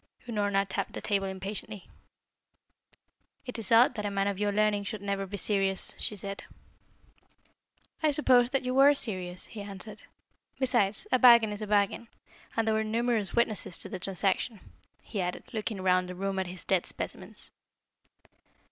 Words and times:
Unorna 0.27 0.65
tapped 0.67 0.93
the 0.93 0.99
table 1.01 1.27
impatiently. 1.27 1.87
"It 3.45 3.59
is 3.59 3.71
odd 3.71 3.93
that 3.93 4.03
a 4.03 4.09
man 4.09 4.25
of 4.27 4.39
your 4.39 4.51
learning 4.51 4.85
should 4.85 5.03
never 5.03 5.27
be 5.27 5.37
serious," 5.37 5.93
she 5.99 6.15
said. 6.15 6.43
"I 8.01 8.09
supposed 8.09 8.51
that 8.51 8.63
you 8.63 8.73
were 8.73 8.95
serious," 8.95 9.45
he 9.45 9.61
answered. 9.61 10.01
"Besides, 10.57 11.05
a 11.11 11.19
bargain 11.19 11.51
is 11.51 11.61
a 11.61 11.67
bargain, 11.67 12.07
and 12.57 12.67
there 12.67 12.73
were 12.73 12.83
numerous 12.83 13.35
witnesses 13.35 13.77
to 13.77 13.89
the 13.89 13.99
transaction," 13.99 14.59
he 15.03 15.21
added, 15.21 15.43
looking 15.53 15.79
round 15.83 16.09
the 16.09 16.15
room 16.15 16.39
at 16.39 16.47
his 16.47 16.65
dead 16.65 16.87
specimens. 16.87 17.51